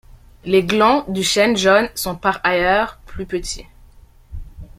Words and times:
Les 0.45 0.63
glands 0.63 1.05
du 1.09 1.21
chêne 1.21 1.55
jaune 1.55 1.87
sont 1.93 2.15
par 2.15 2.41
ailleurs 2.43 2.97
plus 3.05 3.27
petits. 3.27 3.67